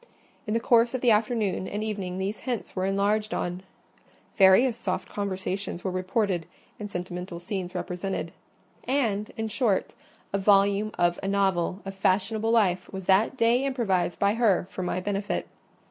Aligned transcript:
In 0.47 0.55
the 0.55 0.59
course 0.59 0.95
of 0.95 1.01
the 1.01 1.11
afternoon 1.11 1.67
and 1.67 1.83
evening 1.83 2.17
these 2.17 2.39
hints 2.39 2.75
were 2.75 2.87
enlarged 2.87 3.35
on: 3.35 3.61
various 4.35 4.75
soft 4.75 5.07
conversations 5.09 5.83
were 5.83 5.91
reported, 5.91 6.47
and 6.79 6.89
sentimental 6.89 7.37
scenes 7.39 7.75
represented; 7.75 8.31
and, 8.85 9.29
in 9.37 9.47
short, 9.47 9.93
a 10.33 10.39
volume 10.39 10.89
of 10.97 11.19
a 11.21 11.27
novel 11.27 11.83
of 11.85 11.93
fashionable 11.93 12.49
life 12.49 12.91
was 12.91 13.05
that 13.05 13.37
day 13.37 13.63
improvised 13.63 14.17
by 14.17 14.33
her 14.33 14.65
for 14.71 14.81
my 14.81 14.99
benefit. 14.99 15.47